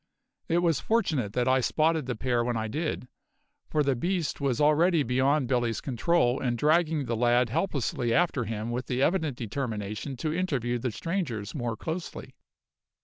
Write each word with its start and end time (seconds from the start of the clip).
It 0.49 0.63
was 0.63 0.79
fortunate 0.79 1.33
that 1.33 1.47
I 1.47 1.59
spotted 1.61 2.07
the 2.07 2.15
pair 2.15 2.43
when 2.43 2.57
I 2.57 2.67
did, 2.67 3.07
for 3.69 3.83
the 3.83 3.95
beast 3.95 4.41
was 4.41 4.59
already 4.59 5.03
beyond 5.03 5.47
Billy's 5.47 5.79
control 5.79 6.39
and 6.41 6.57
dragging 6.57 7.05
the 7.05 7.15
lad 7.15 7.49
helplessly 7.49 8.11
after 8.11 8.45
him 8.45 8.71
with 8.71 8.87
the 8.87 9.03
evident 9.03 9.37
determination 9.37 10.17
to 10.17 10.33
interview 10.33 10.79
the 10.79 10.89
strangers 10.89 11.53
more 11.53 11.77
closely. 11.77 12.33